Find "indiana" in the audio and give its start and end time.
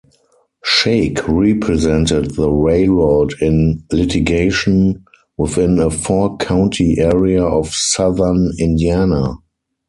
8.59-9.35